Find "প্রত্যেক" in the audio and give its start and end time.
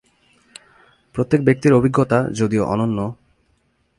1.15-1.41